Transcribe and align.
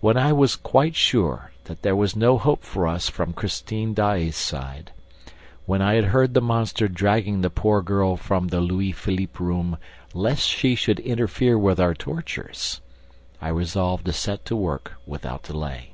When 0.00 0.16
I 0.16 0.32
was 0.32 0.56
quite 0.56 0.96
sure 0.96 1.52
that 1.66 1.82
there 1.82 1.94
was 1.94 2.16
no 2.16 2.38
hope 2.38 2.64
for 2.64 2.88
us 2.88 3.08
from 3.08 3.32
Christine 3.32 3.94
Daae's 3.94 4.34
side, 4.34 4.90
when 5.64 5.80
I 5.80 5.94
had 5.94 6.06
heard 6.06 6.34
the 6.34 6.40
monster 6.40 6.88
dragging 6.88 7.40
the 7.40 7.50
poor 7.50 7.80
girl 7.80 8.16
from 8.16 8.48
the 8.48 8.60
Louis 8.60 8.90
Philippe 8.90 9.38
room 9.38 9.78
LEST 10.12 10.42
SHE 10.48 10.74
SHOULD 10.74 10.98
INTERFERE 10.98 11.56
WITH 11.60 11.78
OUR 11.78 11.94
TORTURES, 11.94 12.80
I 13.40 13.48
resolved 13.50 14.06
to 14.06 14.12
set 14.12 14.44
to 14.46 14.56
work 14.56 14.94
without 15.06 15.44
delay. 15.44 15.92